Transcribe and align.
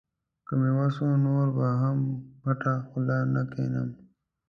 که 0.45 0.53
مې 0.59 0.71
وس 0.77 0.95
و، 0.99 1.05
نور 1.25 1.47
به 1.57 1.67
هم 1.81 1.97
پټه 2.41 2.73
خوله 2.87 3.17
نه 3.33 3.41
کښېنم. 3.49 3.87